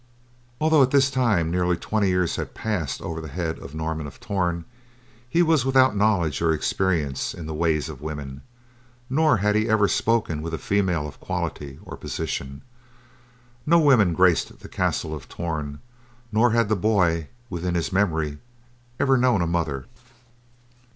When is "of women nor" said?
7.87-9.37